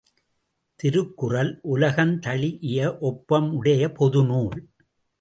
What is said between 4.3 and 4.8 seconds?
நூல்!